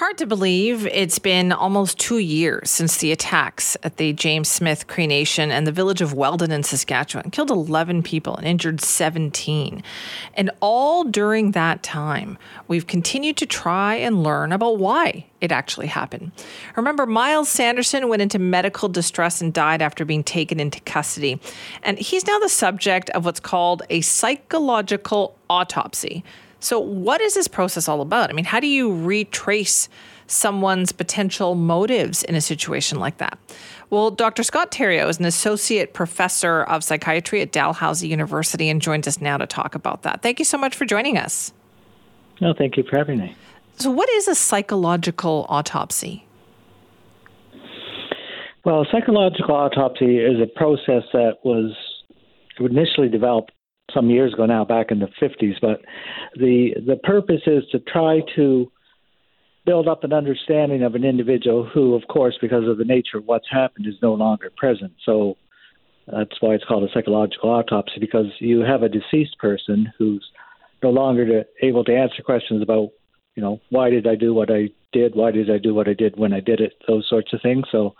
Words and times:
hard 0.00 0.16
to 0.16 0.24
believe 0.24 0.86
it's 0.86 1.18
been 1.18 1.52
almost 1.52 1.98
two 1.98 2.16
years 2.16 2.70
since 2.70 2.96
the 2.96 3.12
attacks 3.12 3.76
at 3.82 3.98
the 3.98 4.14
James 4.14 4.48
Smith 4.48 4.86
Cree 4.86 5.06
Nation 5.06 5.50
and 5.50 5.66
the 5.66 5.72
village 5.72 6.00
of 6.00 6.14
Weldon 6.14 6.50
in 6.50 6.62
Saskatchewan 6.62 7.30
killed 7.30 7.50
11 7.50 8.02
people 8.02 8.34
and 8.34 8.46
injured 8.46 8.80
17. 8.80 9.82
And 10.32 10.50
all 10.60 11.04
during 11.04 11.50
that 11.50 11.82
time, 11.82 12.38
we've 12.66 12.86
continued 12.86 13.36
to 13.36 13.46
try 13.46 13.96
and 13.96 14.22
learn 14.22 14.52
about 14.52 14.78
why 14.78 15.26
it 15.42 15.52
actually 15.52 15.88
happened. 15.88 16.32
Remember, 16.76 17.04
Myles 17.04 17.50
Sanderson 17.50 18.08
went 18.08 18.22
into 18.22 18.38
medical 18.38 18.88
distress 18.88 19.42
and 19.42 19.52
died 19.52 19.82
after 19.82 20.06
being 20.06 20.24
taken 20.24 20.58
into 20.58 20.80
custody. 20.80 21.38
And 21.82 21.98
he's 21.98 22.26
now 22.26 22.38
the 22.38 22.48
subject 22.48 23.10
of 23.10 23.26
what's 23.26 23.38
called 23.38 23.82
a 23.90 24.00
psychological 24.00 25.36
autopsy. 25.50 26.24
So, 26.60 26.78
what 26.78 27.20
is 27.20 27.34
this 27.34 27.48
process 27.48 27.88
all 27.88 28.02
about? 28.02 28.30
I 28.30 28.34
mean, 28.34 28.44
how 28.44 28.60
do 28.60 28.66
you 28.66 28.94
retrace 28.94 29.88
someone's 30.26 30.92
potential 30.92 31.54
motives 31.54 32.22
in 32.22 32.34
a 32.34 32.40
situation 32.40 32.98
like 32.98 33.16
that? 33.16 33.38
Well, 33.88 34.10
Dr. 34.10 34.42
Scott 34.42 34.70
Theriault 34.70 35.08
is 35.08 35.18
an 35.18 35.24
associate 35.24 35.94
professor 35.94 36.62
of 36.64 36.84
psychiatry 36.84 37.40
at 37.40 37.50
Dalhousie 37.50 38.08
University 38.08 38.68
and 38.68 38.80
joins 38.80 39.08
us 39.08 39.20
now 39.20 39.38
to 39.38 39.46
talk 39.46 39.74
about 39.74 40.02
that. 40.02 40.22
Thank 40.22 40.38
you 40.38 40.44
so 40.44 40.58
much 40.58 40.76
for 40.76 40.84
joining 40.84 41.18
us. 41.18 41.52
No, 42.40 42.54
thank 42.56 42.76
you 42.76 42.84
for 42.88 42.96
having 42.96 43.18
me. 43.18 43.34
So, 43.76 43.90
what 43.90 44.10
is 44.10 44.28
a 44.28 44.34
psychological 44.34 45.46
autopsy? 45.48 46.26
Well, 48.64 48.82
a 48.82 48.84
psychological 48.92 49.54
autopsy 49.54 50.18
is 50.18 50.38
a 50.38 50.46
process 50.46 51.04
that 51.14 51.38
was 51.42 51.74
initially 52.58 53.08
developed 53.08 53.52
some 53.94 54.10
years 54.10 54.34
ago 54.34 54.46
now, 54.46 54.64
back 54.64 54.90
in 54.90 54.98
the 54.98 55.08
50s. 55.20 55.54
But 55.60 55.80
the 56.36 56.74
the 56.86 56.96
purpose 56.96 57.42
is 57.46 57.64
to 57.72 57.78
try 57.78 58.20
to 58.36 58.70
build 59.66 59.88
up 59.88 60.04
an 60.04 60.12
understanding 60.12 60.82
of 60.82 60.94
an 60.94 61.04
individual 61.04 61.64
who, 61.64 61.94
of 61.94 62.02
course, 62.08 62.36
because 62.40 62.66
of 62.68 62.78
the 62.78 62.84
nature 62.84 63.18
of 63.18 63.24
what's 63.26 63.50
happened, 63.50 63.86
is 63.86 63.94
no 64.02 64.14
longer 64.14 64.50
present. 64.56 64.92
So 65.04 65.36
that's 66.06 66.40
why 66.40 66.54
it's 66.54 66.64
called 66.64 66.84
a 66.84 66.92
psychological 66.92 67.50
autopsy 67.50 68.00
because 68.00 68.26
you 68.38 68.60
have 68.60 68.82
a 68.82 68.88
deceased 68.88 69.38
person 69.38 69.92
who's 69.98 70.26
no 70.82 70.90
longer 70.90 71.26
to, 71.26 71.46
able 71.62 71.84
to 71.84 71.94
answer 71.94 72.22
questions 72.22 72.62
about, 72.62 72.88
you 73.36 73.42
know, 73.42 73.60
why 73.68 73.90
did 73.90 74.06
I 74.06 74.14
do 74.14 74.32
what 74.34 74.50
I 74.50 74.70
did? 74.92 75.14
Why 75.14 75.30
did 75.30 75.50
I 75.50 75.58
do 75.58 75.74
what 75.74 75.88
I 75.88 75.94
did 75.94 76.16
when 76.16 76.32
I 76.32 76.40
did 76.40 76.60
it? 76.60 76.72
Those 76.88 77.06
sorts 77.08 77.32
of 77.32 77.40
things. 77.42 77.64
So 77.70 77.94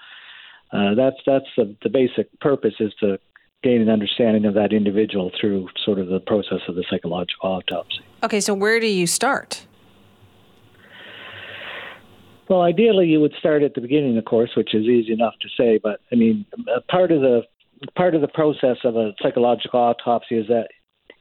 uh, 0.72 0.94
that's 0.94 1.16
that's 1.26 1.46
the, 1.56 1.76
the 1.82 1.90
basic 1.90 2.38
purpose 2.40 2.74
is 2.80 2.92
to 3.00 3.18
gain 3.62 3.82
an 3.82 3.90
understanding 3.90 4.46
of 4.46 4.54
that 4.54 4.72
individual 4.72 5.30
through 5.38 5.68
sort 5.84 5.98
of 5.98 6.08
the 6.08 6.20
process 6.20 6.60
of 6.68 6.74
the 6.74 6.84
psychological 6.88 7.50
autopsy. 7.50 8.00
Okay, 8.22 8.40
so 8.40 8.54
where 8.54 8.80
do 8.80 8.86
you 8.86 9.06
start? 9.06 9.66
Well, 12.48 12.62
ideally, 12.62 13.06
you 13.06 13.20
would 13.20 13.34
start 13.38 13.62
at 13.62 13.74
the 13.74 13.80
beginning, 13.80 14.18
of 14.18 14.24
course, 14.24 14.50
which 14.56 14.74
is 14.74 14.84
easy 14.84 15.12
enough 15.12 15.34
to 15.40 15.48
say. 15.56 15.78
But 15.80 16.00
I 16.10 16.16
mean, 16.16 16.46
part 16.88 17.12
of 17.12 17.20
the 17.20 17.42
part 17.96 18.14
of 18.14 18.20
the 18.20 18.28
process 18.28 18.78
of 18.84 18.96
a 18.96 19.12
psychological 19.22 19.80
autopsy 19.80 20.36
is 20.36 20.48
that 20.48 20.68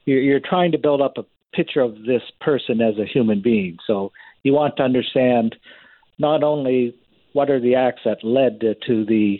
you're, 0.04 0.20
you're 0.20 0.40
trying 0.40 0.72
to 0.72 0.78
build 0.78 1.00
up 1.00 1.16
a 1.16 1.24
picture 1.54 1.80
of 1.80 1.94
this 2.04 2.22
person 2.40 2.80
as 2.80 2.98
a 2.98 3.06
human 3.06 3.40
being. 3.40 3.76
So 3.86 4.12
you 4.42 4.52
want 4.52 4.76
to 4.76 4.82
understand 4.82 5.56
not 6.18 6.42
only 6.42 6.94
what 7.32 7.48
are 7.48 7.60
the 7.60 7.76
acts 7.76 8.02
that 8.04 8.24
led 8.24 8.60
to 8.60 9.04
the 9.04 9.38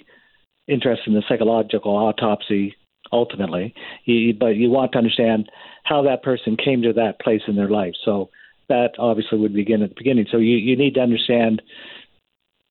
interest 0.69 1.03
in 1.07 1.15
the 1.15 1.23
psychological 1.29 1.97
autopsy 1.97 2.75
ultimately, 3.13 3.75
you, 4.05 4.35
but 4.35 4.57
you 4.57 4.71
want 4.71 4.93
to 4.93 4.99
understand 4.99 5.51
how 5.85 6.03
that 6.03 6.23
person 6.23 6.57
came 6.57 6.83
to 6.83 6.93
that 6.93 7.21
place 7.21 7.43
in 7.49 7.57
their 7.57 7.69
life. 7.69 7.95
So 8.05 8.31
that 8.69 8.91
obviously 8.99 9.39
would 9.39 9.55
begin 9.55 9.83
at 9.83 9.91
the 9.91 9.95
beginning. 9.97 10.27
So 10.31 10.39
you, 10.39 10.57
you 10.57 10.77
need 10.77 10.95
to 10.95 11.01
understand 11.01 11.63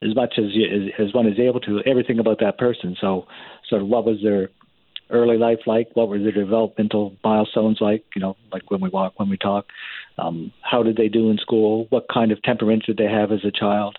as 0.01 0.15
much 0.15 0.35
as, 0.37 0.45
you, 0.51 0.91
as 0.97 1.13
one 1.13 1.27
is 1.27 1.39
able 1.39 1.59
to 1.61 1.81
everything 1.85 2.19
about 2.19 2.39
that 2.39 2.57
person. 2.57 2.95
So 3.01 3.25
sort 3.67 3.81
of 3.81 3.87
what 3.89 4.05
was 4.05 4.17
their 4.23 4.49
early 5.09 5.37
life 5.37 5.59
like? 5.65 5.89
What 5.95 6.07
were 6.07 6.19
their 6.19 6.31
developmental 6.31 7.15
milestones 7.23 7.79
like? 7.81 8.05
You 8.15 8.21
know, 8.21 8.37
like 8.51 8.69
when 8.71 8.79
we 8.79 8.89
walk, 8.89 9.19
when 9.19 9.29
we 9.29 9.37
talk. 9.37 9.65
Um, 10.17 10.51
how 10.61 10.83
did 10.83 10.95
they 10.95 11.09
do 11.09 11.29
in 11.29 11.37
school? 11.37 11.87
What 11.89 12.05
kind 12.13 12.31
of 12.31 12.41
temperament 12.43 12.83
did 12.85 12.97
they 12.97 13.05
have 13.11 13.31
as 13.31 13.43
a 13.43 13.51
child? 13.51 13.97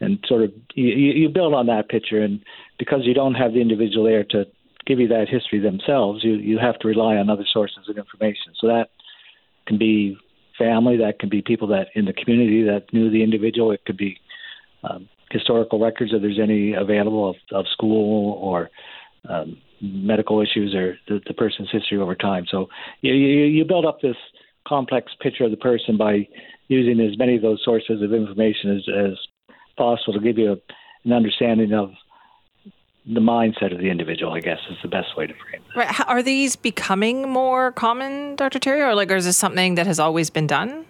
And 0.00 0.18
sort 0.26 0.42
of 0.42 0.52
you, 0.74 0.88
you 0.88 1.28
build 1.28 1.54
on 1.54 1.66
that 1.66 1.88
picture, 1.88 2.20
and 2.20 2.40
because 2.78 3.00
you 3.04 3.14
don't 3.14 3.34
have 3.34 3.52
the 3.52 3.60
individual 3.60 4.04
there 4.04 4.24
to 4.24 4.46
give 4.86 4.98
you 4.98 5.08
that 5.08 5.28
history 5.28 5.60
themselves, 5.60 6.24
you 6.24 6.34
you 6.34 6.58
have 6.58 6.78
to 6.80 6.88
rely 6.88 7.16
on 7.16 7.30
other 7.30 7.46
sources 7.50 7.88
of 7.88 7.98
information. 7.98 8.52
So 8.60 8.66
that 8.68 8.90
can 9.66 9.78
be 9.78 10.16
family, 10.58 10.96
that 10.98 11.18
can 11.18 11.28
be 11.28 11.42
people 11.42 11.68
that 11.68 11.88
in 11.94 12.04
the 12.04 12.12
community 12.12 12.62
that 12.64 12.92
knew 12.92 13.10
the 13.10 13.22
individual. 13.22 13.72
It 13.72 13.84
could 13.84 13.96
be 13.96 14.18
um, 14.84 15.08
historical 15.30 15.80
records 15.80 16.12
if 16.14 16.20
there's 16.20 16.38
any 16.40 16.74
available 16.74 17.30
of, 17.30 17.36
of 17.52 17.66
school 17.72 18.34
or 18.34 18.70
um, 19.28 19.56
medical 19.80 20.40
issues 20.40 20.74
or 20.74 20.96
the, 21.08 21.20
the, 21.26 21.34
person's 21.34 21.70
history 21.70 21.98
over 21.98 22.14
time. 22.14 22.44
So 22.50 22.68
you, 23.00 23.14
you, 23.14 23.44
you 23.46 23.64
build 23.64 23.86
up 23.86 24.00
this 24.00 24.16
complex 24.66 25.12
picture 25.20 25.44
of 25.44 25.50
the 25.50 25.56
person 25.56 25.96
by 25.96 26.28
using 26.68 27.04
as 27.04 27.18
many 27.18 27.36
of 27.36 27.42
those 27.42 27.60
sources 27.64 28.02
of 28.02 28.12
information 28.12 28.76
as, 28.76 28.82
as 28.94 29.18
possible 29.76 30.14
to 30.14 30.20
give 30.20 30.38
you 30.38 30.52
a, 30.52 30.56
an 31.04 31.12
understanding 31.12 31.72
of 31.72 31.90
the 33.06 33.20
mindset 33.20 33.72
of 33.72 33.78
the 33.78 33.90
individual, 33.90 34.32
I 34.32 34.40
guess, 34.40 34.60
is 34.70 34.76
the 34.82 34.88
best 34.88 35.16
way 35.16 35.26
to 35.26 35.34
frame 35.34 35.62
it. 35.68 35.76
Right. 35.76 36.08
Are 36.08 36.22
these 36.22 36.54
becoming 36.54 37.28
more 37.28 37.72
common, 37.72 38.36
Dr. 38.36 38.58
Terry, 38.58 38.80
or 38.80 38.94
like, 38.94 39.10
or 39.10 39.16
is 39.16 39.24
this 39.24 39.36
something 39.36 39.74
that 39.74 39.86
has 39.86 39.98
always 39.98 40.30
been 40.30 40.46
done? 40.46 40.86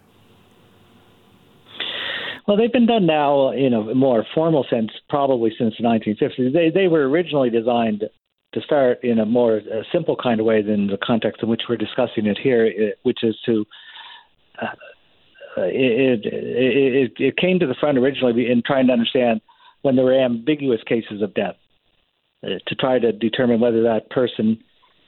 Well, 2.46 2.56
they've 2.56 2.72
been 2.72 2.86
done 2.86 3.06
now 3.06 3.52
in 3.52 3.72
a 3.72 3.94
more 3.94 4.26
formal 4.34 4.66
sense, 4.68 4.90
probably 5.08 5.52
since 5.56 5.74
the 5.78 5.84
1950s. 5.84 6.52
They 6.52 6.70
they 6.70 6.88
were 6.88 7.08
originally 7.08 7.50
designed 7.50 8.04
to 8.52 8.60
start 8.60 9.02
in 9.02 9.18
a 9.18 9.24
more 9.24 9.58
a 9.58 9.84
simple 9.92 10.16
kind 10.16 10.40
of 10.40 10.44
way 10.44 10.60
than 10.60 10.88
the 10.88 10.98
context 11.02 11.42
in 11.42 11.48
which 11.48 11.62
we're 11.68 11.76
discussing 11.76 12.26
it 12.26 12.38
here, 12.42 12.66
eh, 12.66 12.90
which 13.04 13.22
is 13.22 13.36
to. 13.46 13.64
Uh, 14.60 14.66
eh, 15.56 15.60
eh, 15.60 15.66
it, 15.66 16.26
it, 16.26 16.94
it, 16.94 17.12
it 17.18 17.36
came 17.36 17.58
to 17.60 17.66
the 17.66 17.74
front 17.74 17.96
originally 17.96 18.50
in 18.50 18.62
trying 18.66 18.88
to 18.88 18.92
understand 18.92 19.40
when 19.82 19.96
there 19.96 20.04
were 20.04 20.14
ambiguous 20.14 20.82
cases 20.86 21.22
of 21.22 21.32
death 21.34 21.56
to 22.42 22.75
try 22.75 22.98
to 22.98 23.12
determine 23.12 23.60
whether 23.60 23.82
that 23.82 24.10
person 24.10 24.62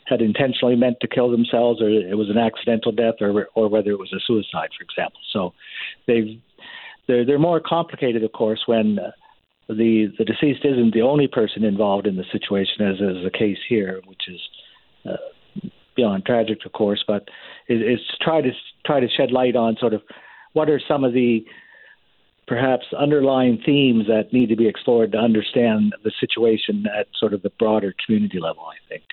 had 0.07 0.21
intentionally 0.21 0.77
meant 0.77 0.99
to 1.01 1.09
kill 1.09 1.31
themselves 1.31 1.81
or 1.81 1.89
it 1.89 2.17
was 2.17 2.29
an 2.29 2.39
accidental 2.39 2.93
death 2.93 3.15
or 3.21 3.49
or 3.55 3.69
whether 3.69 3.91
it 3.91 3.99
was 3.99 4.13
a 4.13 4.21
suicide 4.27 4.71
for 4.77 4.85
example. 4.85 5.21
So 5.33 5.55
they've 6.07 6.41
they're 7.07 7.25
they're 7.25 7.39
more 7.39 7.61
complicated 7.61 8.23
of 8.23 8.33
course 8.33 8.63
when 8.67 8.99
uh, 8.99 9.11
the 9.69 10.13
the 10.19 10.25
deceased 10.25 10.65
isn't 10.65 10.93
the 10.93 11.03
only 11.03 11.27
person 11.27 11.65
involved 11.65 12.07
in 12.07 12.17
the 12.17 12.25
situation 12.31 12.87
as 12.87 12.97
is 12.97 13.25
the 13.25 13.31
case 13.33 13.59
here 13.69 14.01
which 14.07 14.23
is 14.29 14.41
uh, 15.09 15.69
beyond 15.97 16.25
tragic 16.27 16.59
of 16.67 16.73
course 16.73 17.03
but 17.07 17.29
it, 17.69 17.81
it's 17.81 18.03
try 18.21 18.41
to 18.41 18.51
try 18.85 19.01
to 19.01 19.09
shed 19.09 19.31
light 19.31 19.57
on 19.57 19.77
sort 19.81 19.95
of 19.95 20.03
what 20.53 20.69
are 20.69 20.81
some 20.87 21.05
of 21.05 21.13
the 21.15 21.45
perhaps 22.47 22.87
underlying 22.99 23.61
themes 23.65 24.07
that 24.07 24.33
need 24.33 24.49
to 24.49 24.57
be 24.57 24.69
explored 24.69 25.13
to 25.13 25.19
understand 25.19 25.95
the 26.03 26.13
situation 26.21 26.87
at 26.87 27.07
sort 27.19 27.33
of 27.33 27.43
the 27.43 27.51
broader 27.59 27.95
community 28.05 28.41
level, 28.41 28.65
I 28.65 28.77
think. 28.89 29.05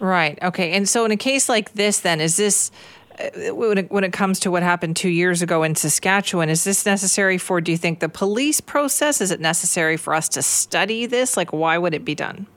Right. 0.00 0.38
Okay. 0.42 0.72
And 0.72 0.88
so, 0.88 1.04
in 1.04 1.12
a 1.12 1.16
case 1.16 1.48
like 1.48 1.74
this, 1.74 2.00
then, 2.00 2.20
is 2.20 2.36
this, 2.36 2.72
uh, 3.20 3.54
when 3.54 3.78
it, 3.78 3.90
when 3.92 4.02
it 4.02 4.12
comes 4.12 4.40
to 4.40 4.50
what 4.50 4.64
happened 4.64 4.96
two 4.96 5.08
years 5.08 5.42
ago 5.42 5.62
in 5.62 5.76
Saskatchewan, 5.76 6.48
is 6.48 6.64
this 6.64 6.84
necessary 6.84 7.38
for, 7.38 7.60
do 7.60 7.70
you 7.70 7.78
think, 7.78 8.00
the 8.00 8.08
police 8.08 8.60
process? 8.60 9.20
Is 9.20 9.30
it 9.30 9.40
necessary 9.40 9.96
for 9.96 10.12
us 10.12 10.28
to 10.30 10.42
study 10.42 11.06
this? 11.06 11.36
Like, 11.36 11.52
why 11.52 11.78
would 11.78 11.94
it 11.94 12.04
be 12.04 12.16
done? 12.16 12.48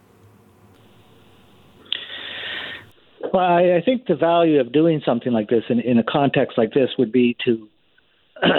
Well, 3.31 3.44
I, 3.44 3.75
I 3.75 3.81
think 3.84 4.07
the 4.07 4.16
value 4.16 4.59
of 4.59 4.72
doing 4.72 5.02
something 5.06 5.31
like 5.31 5.50
this 5.50 5.63
in, 5.69 5.79
in 5.81 6.00
a 6.00 6.03
context 6.03 6.57
like 6.57 6.73
this 6.73 6.90
would 6.97 7.12
be 7.12 7.35
to 7.46 7.67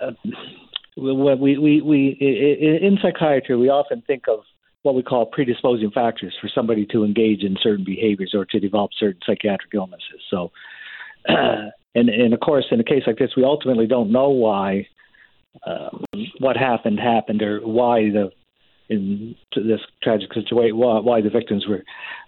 uh, 0.00 0.12
we, 0.96 1.58
we, 1.58 1.80
we, 1.80 2.18
in 2.20 2.98
psychiatry, 3.02 3.56
we 3.56 3.68
often 3.68 4.02
think 4.06 4.24
of 4.28 4.40
what 4.82 4.94
we 4.94 5.02
call 5.02 5.26
predisposing 5.26 5.90
factors 5.90 6.34
for 6.40 6.48
somebody 6.54 6.86
to 6.86 7.04
engage 7.04 7.42
in 7.42 7.56
certain 7.62 7.84
behaviors 7.84 8.32
or 8.34 8.44
to 8.44 8.60
develop 8.60 8.90
certain 8.98 9.20
psychiatric 9.26 9.72
illnesses. 9.74 10.20
So, 10.30 10.52
uh, 11.28 11.70
and, 11.94 12.08
and 12.08 12.34
of 12.34 12.40
course, 12.40 12.66
in 12.70 12.80
a 12.80 12.84
case 12.84 13.02
like 13.06 13.18
this, 13.18 13.30
we 13.36 13.44
ultimately 13.44 13.86
don't 13.86 14.12
know 14.12 14.28
why 14.28 14.86
um, 15.66 16.04
what 16.38 16.56
happened 16.56 16.98
happened 16.98 17.42
or 17.42 17.60
why 17.60 18.10
the 18.10 18.30
in 18.90 19.34
this 19.56 19.80
tragic 20.02 20.30
situation 20.34 20.76
why, 20.76 20.98
why 20.98 21.22
the 21.22 21.30
victims 21.30 21.64
were 21.66 21.82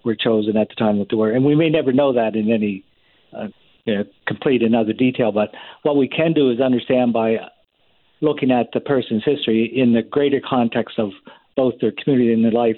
were 0.04 0.14
chosen 0.14 0.56
at 0.56 0.68
the 0.68 0.74
time 0.76 0.98
that 0.98 1.08
they 1.10 1.16
were, 1.16 1.32
and 1.32 1.44
we 1.44 1.54
may 1.54 1.68
never 1.68 1.92
know 1.92 2.14
that 2.14 2.34
in 2.34 2.50
any 2.50 2.84
uh, 3.36 3.48
you 3.84 3.94
know, 3.94 4.04
complete 4.26 4.62
in 4.62 4.74
other 4.74 4.92
detail. 4.92 5.32
But 5.32 5.50
what 5.82 5.96
we 5.96 6.08
can 6.08 6.32
do 6.32 6.50
is 6.50 6.60
understand 6.60 7.12
by 7.12 7.36
looking 8.20 8.50
at 8.50 8.68
the 8.72 8.80
person's 8.80 9.24
history 9.24 9.70
in 9.74 9.92
the 9.92 10.02
greater 10.02 10.40
context 10.46 10.98
of 10.98 11.10
both 11.56 11.74
their 11.80 11.92
community 11.92 12.32
and 12.32 12.44
their 12.44 12.52
life, 12.52 12.76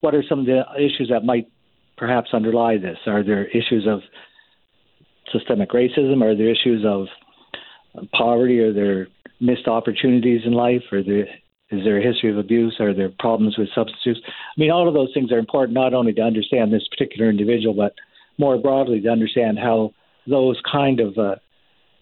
what 0.00 0.14
are 0.14 0.24
some 0.28 0.40
of 0.40 0.46
the 0.46 0.62
issues 0.76 1.08
that 1.10 1.24
might 1.24 1.48
perhaps 1.96 2.30
underlie 2.32 2.76
this? 2.76 2.98
Are 3.06 3.22
there 3.22 3.46
issues 3.46 3.86
of 3.88 4.00
systemic 5.32 5.70
racism? 5.70 6.22
Are 6.22 6.36
there 6.36 6.50
issues 6.50 6.84
of 6.86 7.06
poverty? 8.12 8.60
Are 8.60 8.72
there 8.72 9.08
missed 9.40 9.66
opportunities 9.66 10.42
in 10.44 10.52
life? 10.52 10.82
Or 10.92 11.02
there, 11.02 11.26
is 11.70 11.84
there 11.84 11.98
a 11.98 12.04
history 12.04 12.30
of 12.30 12.38
abuse? 12.38 12.76
Are 12.80 12.94
there 12.94 13.10
problems 13.18 13.58
with 13.58 13.68
substance 13.74 14.00
use? 14.04 14.22
I 14.24 14.60
mean, 14.60 14.70
all 14.70 14.86
of 14.86 14.94
those 14.94 15.10
things 15.14 15.32
are 15.32 15.38
important 15.38 15.74
not 15.74 15.94
only 15.94 16.12
to 16.14 16.22
understand 16.22 16.72
this 16.72 16.86
particular 16.88 17.30
individual, 17.30 17.74
but 17.74 17.94
more 18.38 18.58
broadly 18.58 19.00
to 19.00 19.08
understand 19.08 19.58
how 19.58 19.92
those 20.26 20.60
kind 20.70 21.00
of 21.00 21.16
uh, 21.16 21.36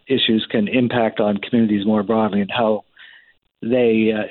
issues 0.06 0.46
can 0.50 0.68
impact 0.68 1.20
on 1.20 1.38
communities 1.38 1.86
more 1.86 2.02
broadly 2.02 2.40
and 2.40 2.50
how 2.50 2.84
they 3.62 4.12
uh, 4.16 4.24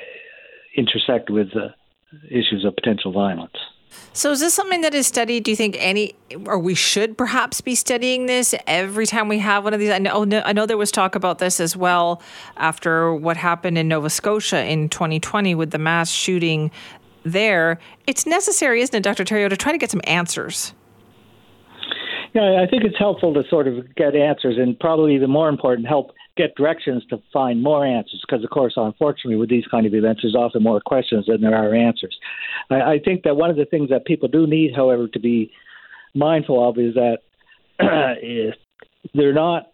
intersect 0.76 1.30
with 1.30 1.48
uh, 1.56 1.68
issues 2.30 2.64
of 2.64 2.74
potential 2.76 3.12
violence. 3.12 3.56
So, 4.12 4.30
is 4.32 4.40
this 4.40 4.54
something 4.54 4.80
that 4.82 4.94
is 4.94 5.06
studied? 5.06 5.44
Do 5.44 5.50
you 5.50 5.56
think 5.56 5.76
any, 5.78 6.14
or 6.46 6.58
we 6.58 6.74
should 6.74 7.16
perhaps 7.16 7.60
be 7.60 7.74
studying 7.74 8.26
this 8.26 8.54
every 8.66 9.06
time 9.06 9.28
we 9.28 9.38
have 9.38 9.64
one 9.64 9.74
of 9.74 9.80
these? 9.80 9.90
I 9.90 9.98
know, 9.98 10.24
I 10.44 10.52
know 10.52 10.66
there 10.66 10.76
was 10.76 10.90
talk 10.90 11.14
about 11.14 11.38
this 11.38 11.60
as 11.60 11.76
well 11.76 12.22
after 12.56 13.14
what 13.14 13.36
happened 13.36 13.78
in 13.78 13.88
Nova 13.88 14.10
Scotia 14.10 14.64
in 14.64 14.88
2020 14.88 15.54
with 15.54 15.70
the 15.70 15.78
mass 15.78 16.10
shooting 16.10 16.70
there. 17.24 17.78
It's 18.06 18.26
necessary, 18.26 18.82
isn't 18.82 18.94
it, 18.94 19.02
Dr. 19.02 19.24
Theriault, 19.24 19.50
to 19.50 19.56
try 19.56 19.72
to 19.72 19.78
get 19.78 19.90
some 19.90 20.02
answers? 20.04 20.74
Yeah, 22.34 22.60
I 22.60 22.68
think 22.68 22.82
it's 22.82 22.98
helpful 22.98 23.32
to 23.34 23.44
sort 23.48 23.68
of 23.68 23.94
get 23.94 24.16
answers, 24.16 24.56
and 24.58 24.78
probably 24.78 25.14
even 25.14 25.30
more 25.30 25.48
important, 25.48 25.86
help 25.86 26.10
get 26.36 26.56
directions 26.56 27.04
to 27.10 27.22
find 27.32 27.62
more 27.62 27.86
answers. 27.86 28.20
Because, 28.26 28.42
of 28.42 28.50
course, 28.50 28.72
unfortunately, 28.76 29.36
with 29.36 29.48
these 29.48 29.66
kind 29.70 29.86
of 29.86 29.94
events, 29.94 30.22
there's 30.22 30.34
often 30.34 30.64
more 30.64 30.80
questions 30.80 31.26
than 31.28 31.42
there 31.42 31.54
are 31.54 31.72
answers. 31.72 32.16
I, 32.70 32.80
I 32.80 32.98
think 33.04 33.22
that 33.22 33.36
one 33.36 33.50
of 33.50 33.56
the 33.56 33.64
things 33.64 33.88
that 33.90 34.04
people 34.04 34.28
do 34.28 34.48
need, 34.48 34.74
however, 34.74 35.06
to 35.06 35.20
be 35.20 35.52
mindful 36.12 36.68
of 36.68 36.76
is 36.76 36.94
that 36.94 37.18
if 37.78 38.56
they're 39.14 39.32
not. 39.32 39.70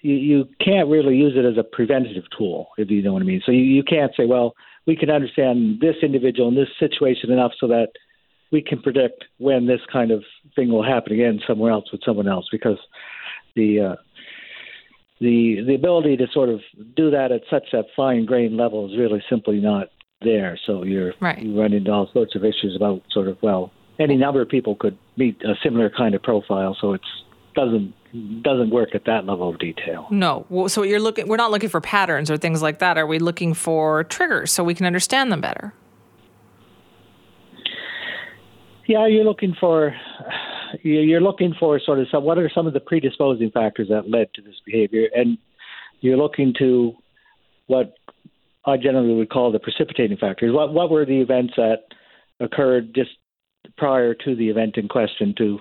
You, 0.00 0.14
you 0.14 0.48
can't 0.64 0.88
really 0.88 1.16
use 1.16 1.32
it 1.34 1.44
as 1.44 1.58
a 1.58 1.64
preventative 1.64 2.22
tool, 2.38 2.68
if 2.78 2.88
you 2.88 3.02
know 3.02 3.14
what 3.14 3.22
I 3.22 3.24
mean. 3.24 3.42
So 3.44 3.50
you, 3.50 3.62
you 3.62 3.82
can't 3.82 4.12
say, 4.16 4.26
well, 4.26 4.54
we 4.86 4.94
can 4.94 5.10
understand 5.10 5.80
this 5.80 5.96
individual 6.04 6.48
in 6.48 6.54
this 6.54 6.68
situation 6.78 7.32
enough 7.32 7.50
so 7.60 7.66
that 7.66 7.88
we 8.50 8.62
can 8.62 8.80
predict 8.80 9.24
when 9.38 9.66
this 9.66 9.80
kind 9.92 10.10
of 10.10 10.22
thing 10.56 10.70
will 10.70 10.84
happen 10.84 11.12
again 11.12 11.40
somewhere 11.46 11.72
else 11.72 11.90
with 11.92 12.00
someone 12.04 12.28
else 12.28 12.46
because 12.50 12.78
the 13.54 13.80
uh, 13.80 13.96
the 15.20 15.62
the 15.66 15.74
ability 15.74 16.16
to 16.16 16.26
sort 16.32 16.48
of 16.48 16.60
do 16.96 17.10
that 17.10 17.32
at 17.32 17.42
such 17.50 17.72
a 17.72 17.82
fine 17.96 18.24
grained 18.24 18.56
level 18.56 18.90
is 18.90 18.98
really 18.98 19.22
simply 19.28 19.58
not 19.60 19.88
there. 20.20 20.58
So 20.66 20.82
you're 20.82 21.12
right. 21.20 21.40
you 21.40 21.58
run 21.58 21.72
into 21.72 21.90
all 21.90 22.08
sorts 22.12 22.34
of 22.34 22.44
issues 22.44 22.74
about 22.76 23.02
sort 23.10 23.28
of 23.28 23.38
well 23.42 23.72
any 23.98 24.16
number 24.16 24.40
of 24.40 24.48
people 24.48 24.76
could 24.76 24.96
meet 25.16 25.42
a 25.42 25.54
similar 25.62 25.90
kind 25.90 26.14
of 26.14 26.22
profile. 26.22 26.76
So 26.80 26.94
it's 26.94 27.04
doesn't 27.54 27.94
doesn't 28.42 28.70
work 28.70 28.94
at 28.94 29.04
that 29.04 29.26
level 29.26 29.50
of 29.50 29.58
detail. 29.58 30.06
No. 30.10 30.46
So 30.68 30.82
you're 30.82 31.00
looking 31.00 31.28
we're 31.28 31.36
not 31.36 31.50
looking 31.50 31.68
for 31.68 31.80
patterns 31.80 32.30
or 32.30 32.36
things 32.36 32.62
like 32.62 32.78
that. 32.78 32.96
Are 32.96 33.06
we 33.06 33.18
looking 33.18 33.54
for 33.54 34.04
triggers 34.04 34.52
so 34.52 34.62
we 34.64 34.74
can 34.74 34.86
understand 34.86 35.32
them 35.32 35.40
better? 35.40 35.74
Yeah, 38.88 39.06
you're 39.06 39.24
looking 39.24 39.54
for 39.60 39.94
you're 40.82 41.20
looking 41.20 41.54
for 41.60 41.78
sort 41.78 41.98
of 42.00 42.06
some, 42.10 42.24
what 42.24 42.38
are 42.38 42.50
some 42.54 42.66
of 42.66 42.72
the 42.72 42.80
predisposing 42.80 43.50
factors 43.50 43.88
that 43.90 44.08
led 44.08 44.32
to 44.34 44.42
this 44.42 44.54
behavior, 44.64 45.08
and 45.14 45.36
you're 46.00 46.16
looking 46.16 46.54
to 46.58 46.94
what 47.66 47.94
I 48.64 48.78
generally 48.78 49.14
would 49.14 49.28
call 49.28 49.52
the 49.52 49.58
precipitating 49.58 50.16
factors. 50.16 50.54
What 50.54 50.72
what 50.72 50.90
were 50.90 51.04
the 51.04 51.20
events 51.20 51.52
that 51.56 51.80
occurred 52.40 52.94
just 52.94 53.10
prior 53.76 54.14
to 54.14 54.34
the 54.34 54.48
event 54.48 54.78
in 54.78 54.88
question 54.88 55.34
to 55.36 55.58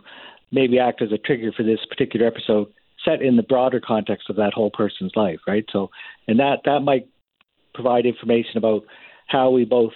maybe 0.54 0.80
act 0.80 1.02
as 1.02 1.12
a 1.12 1.18
trigger 1.18 1.52
for 1.52 1.64
this 1.64 1.80
particular 1.90 2.28
episode, 2.28 2.68
set 3.04 3.22
in 3.22 3.36
the 3.36 3.44
broader 3.44 3.82
context 3.86 4.30
of 4.30 4.38
that 4.38 4.54
whole 4.54 4.72
person's 4.72 5.12
life, 5.18 5.40
right? 5.46 5.66
So, 5.74 5.90
and 6.30 6.40
that 6.40 6.60
that 6.64 6.80
might 6.80 7.10
provide 7.74 8.06
information 8.06 8.56
about 8.56 8.84
how 9.28 9.50
we 9.50 9.66
both 9.66 9.92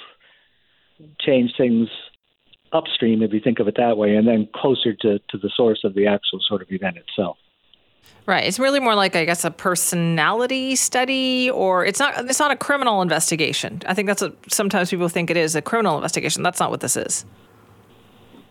change 1.22 1.52
things 1.58 1.88
upstream, 2.74 3.22
if 3.22 3.34
you 3.34 3.40
think 3.40 3.60
of 3.60 3.68
it 3.68 3.76
that 3.78 3.98
way, 3.98 4.16
and 4.16 4.28
then 4.28 4.48
closer 4.56 4.94
to, 4.94 5.20
to 5.20 5.38
the 5.38 5.50
source 5.56 5.82
of 5.84 5.94
the 5.94 6.08
actual 6.08 6.40
sort 6.48 6.62
of 6.62 6.72
event 6.72 6.98
itself. 6.98 7.38
Right. 8.26 8.46
It's 8.46 8.60
really 8.60 8.80
more 8.80 8.96
like 8.96 9.16
I 9.16 9.26
guess 9.26 9.44
a 9.44 9.52
personality 9.52 10.76
study 10.76 11.50
or 11.50 11.86
it's 11.86 12.00
not 12.00 12.30
it's 12.30 12.40
not 12.40 12.52
a 12.52 12.56
criminal 12.56 13.02
investigation. 13.02 13.82
I 13.88 13.94
think 13.94 14.08
that's 14.08 14.22
what 14.22 14.36
sometimes 14.52 14.92
people 14.92 15.10
think 15.10 15.30
it 15.30 15.38
is 15.38 15.56
a 15.56 15.62
criminal 15.62 15.98
investigation. 15.98 16.44
That's 16.44 16.60
not 16.60 16.70
what 16.70 16.82
this 16.82 16.96
is. 16.96 17.26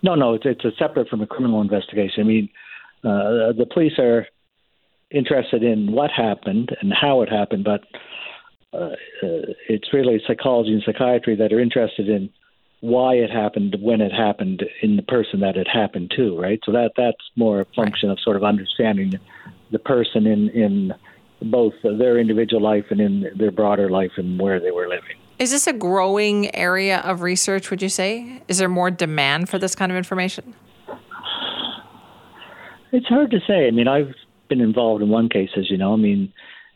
No, 0.03 0.15
no, 0.15 0.33
it's 0.33 0.45
it's 0.45 0.65
a 0.65 0.71
separate 0.77 1.07
from 1.07 1.21
a 1.21 1.27
criminal 1.27 1.61
investigation. 1.61 2.21
I 2.21 2.23
mean, 2.23 2.49
uh, 3.03 3.53
the 3.53 3.65
police 3.71 3.97
are 3.97 4.27
interested 5.09 5.63
in 5.63 5.91
what 5.91 6.11
happened 6.11 6.75
and 6.81 6.93
how 6.93 7.21
it 7.21 7.29
happened, 7.29 7.63
but 7.63 7.81
uh, 8.73 8.95
uh, 9.23 9.53
it's 9.67 9.93
really 9.93 10.21
psychology 10.27 10.73
and 10.73 10.83
psychiatry 10.85 11.35
that 11.35 11.51
are 11.51 11.59
interested 11.59 12.09
in 12.09 12.29
why 12.81 13.13
it 13.13 13.29
happened 13.29 13.77
when 13.79 14.01
it 14.01 14.11
happened 14.11 14.63
in 14.81 14.95
the 14.97 15.03
person 15.03 15.39
that 15.39 15.55
it 15.55 15.67
happened 15.67 16.11
to, 16.15 16.37
right? 16.39 16.59
So 16.65 16.71
that 16.71 16.91
that's 16.97 17.21
more 17.35 17.61
a 17.61 17.65
function 17.75 18.09
right. 18.09 18.13
of 18.13 18.19
sort 18.19 18.35
of 18.35 18.43
understanding 18.43 19.13
the 19.71 19.79
person 19.79 20.27
in 20.27 20.49
in 20.49 20.93
both 21.43 21.73
their 21.83 22.19
individual 22.19 22.61
life 22.61 22.85
and 22.89 22.99
in 22.99 23.31
their 23.35 23.51
broader 23.51 23.89
life 23.89 24.11
and 24.17 24.39
where 24.39 24.59
they 24.59 24.71
were 24.71 24.87
living. 24.87 25.17
Is 25.39 25.49
this 25.49 25.65
a 25.65 25.73
growing 25.73 26.53
area 26.55 26.99
of 26.99 27.21
research, 27.21 27.71
would 27.71 27.81
you 27.81 27.89
say? 27.89 28.43
Is 28.47 28.59
there 28.59 28.69
more 28.69 28.91
demand 28.91 29.49
for 29.49 29.57
this 29.57 29.73
kind 29.73 29.91
of 29.91 29.97
information? 29.97 30.53
It's 32.91 33.07
hard 33.07 33.31
to 33.31 33.39
say. 33.47 33.67
I 33.67 33.71
mean, 33.71 33.87
I've 33.87 34.13
been 34.49 34.61
involved 34.61 35.01
in 35.01 35.09
one 35.09 35.29
case, 35.29 35.49
as 35.57 35.71
you 35.71 35.77
know. 35.77 35.93
I 35.93 35.95
mean, 35.95 36.31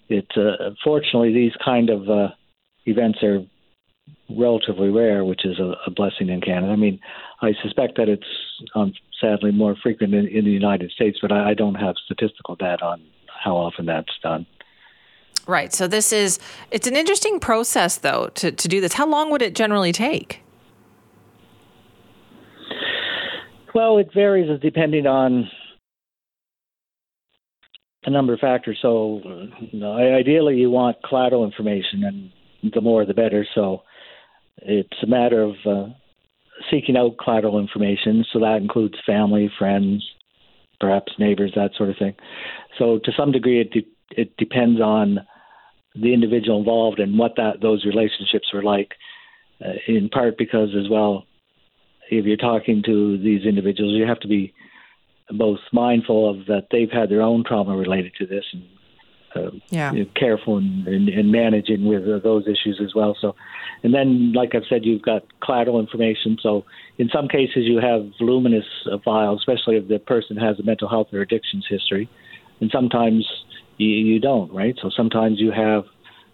it's 0.09 0.35
uh, 0.35 0.71
fortunately 0.83 1.33
these 1.33 1.51
kind 1.63 1.89
of 1.89 2.09
uh, 2.09 2.29
events 2.85 3.21
are 3.21 3.45
relatively 4.29 4.89
rare, 4.89 5.23
which 5.23 5.45
is 5.45 5.59
a, 5.59 5.75
a, 5.85 5.91
blessing 5.91 6.29
in 6.29 6.41
Canada. 6.41 6.71
I 6.71 6.75
mean, 6.75 6.99
I 7.41 7.51
suspect 7.61 7.97
that 7.97 8.09
it's 8.09 8.25
um, 8.73 8.93
sadly 9.21 9.51
more 9.51 9.75
frequent 9.81 10.13
in, 10.13 10.27
in, 10.27 10.45
the 10.45 10.51
United 10.51 10.91
States, 10.91 11.19
but 11.21 11.31
I, 11.31 11.51
I 11.51 11.53
don't 11.53 11.75
have 11.75 11.95
statistical 12.05 12.55
data 12.55 12.83
on 12.85 13.01
how 13.43 13.55
often 13.55 13.85
that's 13.85 14.17
done. 14.23 14.45
Right. 15.47 15.71
So 15.73 15.87
this 15.87 16.11
is 16.11 16.39
it's 16.71 16.87
an 16.87 16.95
interesting 16.95 17.39
process 17.39 17.97
though 17.97 18.29
to, 18.35 18.51
to 18.51 18.67
do 18.67 18.81
this. 18.81 18.93
How 18.93 19.07
long 19.07 19.29
would 19.29 19.43
it 19.43 19.53
generally 19.53 19.91
take? 19.91 20.41
Well, 23.75 23.97
it 23.97 24.09
varies 24.13 24.49
depending 24.61 25.05
on 25.05 25.49
a 28.05 28.09
number 28.09 28.33
of 28.33 28.39
factors. 28.39 28.77
So, 28.81 29.21
ideally, 29.83 30.57
you 30.57 30.69
want 30.69 30.97
collateral 31.07 31.43
information, 31.43 32.03
and 32.03 32.73
the 32.73 32.81
more 32.81 33.05
the 33.05 33.13
better. 33.13 33.45
So, 33.53 33.83
it's 34.57 35.03
a 35.03 35.07
matter 35.07 35.41
of 35.41 35.55
uh, 35.65 35.85
seeking 36.71 36.97
out 36.97 37.17
collateral 37.23 37.59
information, 37.59 38.25
so 38.31 38.39
that 38.39 38.57
includes 38.61 38.95
family, 39.05 39.51
friends, 39.57 40.03
perhaps 40.79 41.13
neighbors, 41.19 41.51
that 41.55 41.71
sort 41.77 41.89
of 41.89 41.97
thing. 41.97 42.15
So 42.77 42.99
to 43.03 43.11
some 43.17 43.31
degree, 43.31 43.61
it 43.61 43.71
de- 43.71 43.87
it 44.11 44.37
depends 44.37 44.81
on 44.81 45.19
the 45.95 46.13
individual 46.13 46.59
involved 46.59 46.99
and 46.99 47.17
what 47.17 47.35
that 47.37 47.61
those 47.61 47.85
relationships 47.85 48.53
were 48.53 48.63
like. 48.63 48.91
Uh, 49.63 49.71
in 49.87 50.09
part 50.09 50.37
because, 50.37 50.69
as 50.77 50.89
well, 50.89 51.25
if 52.11 52.25
you're 52.25 52.35
talking 52.35 52.83
to 52.85 53.17
these 53.17 53.45
individuals, 53.45 53.93
you 53.93 54.05
have 54.05 54.19
to 54.19 54.27
be 54.27 54.53
both 55.31 55.59
mindful 55.71 56.29
of 56.29 56.45
that 56.47 56.67
they've 56.71 56.91
had 56.91 57.09
their 57.09 57.21
own 57.21 57.43
trauma 57.45 57.75
related 57.75 58.11
to 58.17 58.25
this 58.25 58.43
and 58.53 58.63
yeah. 59.69 59.91
careful 60.15 60.57
in, 60.57 60.85
in, 60.87 61.09
in, 61.09 61.31
managing 61.31 61.85
with 61.85 62.07
uh, 62.07 62.19
those 62.19 62.47
issues 62.47 62.79
as 62.83 62.93
well. 62.95 63.17
So, 63.19 63.35
and 63.83 63.93
then, 63.93 64.33
like 64.33 64.55
I've 64.55 64.65
said, 64.69 64.85
you've 64.85 65.01
got 65.01 65.23
collateral 65.41 65.79
information. 65.79 66.37
So, 66.41 66.65
in 66.97 67.09
some 67.09 67.27
cases, 67.27 67.65
you 67.65 67.79
have 67.79 68.11
voluminous 68.17 68.65
uh, 68.91 68.97
files, 69.03 69.39
especially 69.39 69.77
if 69.77 69.87
the 69.87 69.99
person 69.99 70.37
has 70.37 70.59
a 70.59 70.63
mental 70.63 70.87
health 70.87 71.07
or 71.13 71.21
addictions 71.21 71.65
history, 71.69 72.09
and 72.59 72.71
sometimes 72.71 73.27
you, 73.77 73.89
you 73.89 74.19
don't, 74.19 74.51
right? 74.53 74.75
So, 74.81 74.89
sometimes 74.89 75.39
you 75.39 75.51
have, 75.51 75.83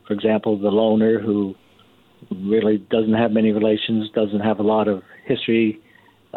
for 0.08 0.14
example, 0.14 0.58
the 0.58 0.70
loner 0.72 1.20
who 1.20 1.56
really 2.30 2.78
doesn't 2.78 3.14
have 3.14 3.32
many 3.32 3.52
relations, 3.52 4.10
doesn't 4.12 4.42
have 4.42 4.60
a 4.60 4.64
lot 4.64 4.88
of 4.88 5.04
history 5.26 5.82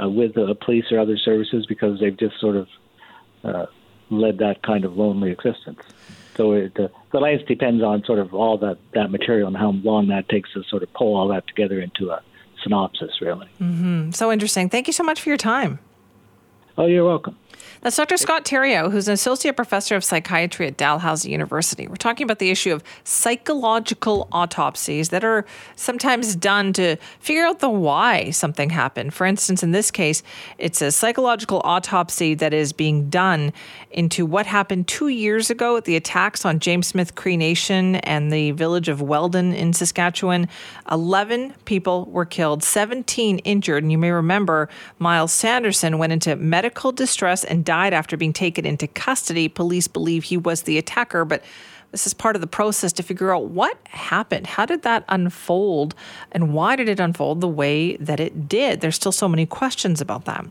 uh, 0.03 0.09
with 0.09 0.35
the 0.35 0.55
police 0.65 0.87
or 0.91 0.99
other 0.99 1.17
services 1.19 1.67
because 1.67 2.01
they've 2.01 2.17
just 2.17 2.41
sort 2.41 2.57
of 2.57 2.69
uh, 3.45 3.67
led 4.11 4.39
that 4.39 4.63
kind 4.63 4.85
of 4.85 4.97
lonely 4.97 5.31
existence. 5.31 5.81
So 6.37 6.53
it, 6.53 6.75
the, 6.75 6.91
the 7.13 7.21
length 7.21 7.47
depends 7.47 7.83
on 7.83 8.05
sort 8.05 8.19
of 8.19 8.35
all 8.35 8.59
that, 8.59 8.79
that 8.93 9.11
material 9.11 9.49
and 9.49 9.57
how 9.57 9.71
long 9.71 10.09
that 10.09 10.29
takes 10.29 10.53
to 10.55 10.63
sort 10.65 10.83
of 10.83 10.93
pull 10.93 11.15
all 11.15 11.29
that 11.29 11.47
together 11.47 11.81
into 11.81 12.11
a 12.11 12.23
synopsis, 12.63 13.21
really. 13.21 13.49
Mm-hmm. 13.61 14.11
So 14.11 14.33
interesting. 14.33 14.69
Thank 14.69 14.87
you 14.87 14.93
so 14.93 15.05
much 15.05 15.21
for 15.21 15.29
your 15.29 15.39
time. 15.39 15.79
Oh, 16.77 16.87
you're 16.87 17.05
welcome. 17.05 17.37
That's 17.81 17.97
Dr. 17.97 18.17
Scott 18.17 18.45
Theriault, 18.45 18.93
who's 18.93 19.09
an 19.09 19.15
associate 19.15 19.57
professor 19.57 19.95
of 19.97 20.05
psychiatry 20.05 20.67
at 20.67 20.77
Dalhousie 20.77 21.31
University. 21.31 21.87
We're 21.87 21.97
talking 21.97 22.25
about 22.25 22.39
the 22.39 22.51
issue 22.51 22.73
of 22.73 22.83
psychological 23.05 24.29
autopsies 24.33 25.11
that 25.11 25.25
are 25.25 25.45
sometimes 25.77 26.35
done 26.35 26.73
to 26.75 26.97
figure 27.21 27.45
out 27.45 27.61
the 27.61 27.69
why 27.69 28.31
something 28.31 28.71
happened. 28.71 29.13
For 29.15 29.27
instance, 29.27 29.63
in 29.63 29.73
this 29.73 29.91
case, 29.91 30.23
it's 30.59 30.81
a 30.81 30.91
psychological 30.91 31.61
autopsy 31.65 32.35
that 32.35 32.55
is 32.55 32.73
being 32.73 33.11
done 33.11 33.53
into 33.91 34.27
what 34.27 34.47
happened 34.47 34.89
two 34.89 35.09
years 35.09 35.51
ago 35.51 35.77
at 35.77 35.85
the 35.85 35.97
attacks 35.97 36.45
on 36.45 36.59
James 36.59 36.87
Smith 36.87 37.15
Cree 37.15 37.37
Nation 37.37 37.97
and 37.97 38.33
the 38.33 38.51
village 38.53 38.89
of 38.89 39.03
Weldon 39.03 39.53
in 39.53 39.73
Saskatchewan. 39.73 40.49
11 40.91 41.55
people 41.65 42.07
were 42.07 42.25
killed, 42.25 42.63
17 42.63 43.39
injured. 43.39 43.83
And 43.83 43.93
you 43.93 43.99
may 43.99 44.11
remember 44.11 44.69
Myles 44.99 45.33
Sanderson 45.33 45.99
went 45.99 46.13
into 46.13 46.35
medical 46.37 46.93
distress 46.93 47.44
and 47.45 47.65
died 47.65 47.93
after 47.93 48.17
being 48.17 48.33
taken 48.33 48.67
into 48.67 48.87
custody. 48.87 49.49
Police 49.49 49.89
believe 49.89 50.25
he 50.25 50.37
was 50.37 50.63
the 50.63 50.79
attacker, 50.79 51.25
but 51.25 51.45
this 51.91 52.09
is 52.09 52.15
part 52.15 52.35
of 52.35 52.41
the 52.41 52.49
process 52.49 52.93
to 52.95 53.05
figure 53.05 53.33
out 53.33 53.45
what 53.51 53.79
happened. 53.89 54.49
How 54.49 54.67
did 54.67 54.83
that 54.83 55.05
unfold? 55.09 55.95
And 56.33 56.53
why 56.53 56.75
did 56.75 56.89
it 56.89 56.99
unfold 56.99 57.41
the 57.41 57.49
way 57.49 57.97
that 57.99 58.19
it 58.19 58.49
did? 58.49 58.81
There's 58.81 58.97
still 58.97 59.13
so 59.13 59.29
many 59.29 59.47
questions 59.47 60.01
about 60.01 60.25
that. 60.25 60.45